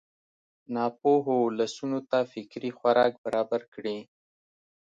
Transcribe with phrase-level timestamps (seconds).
[0.75, 3.97] ناپوهو ولسونو ته فکري خوراک برابر کړي.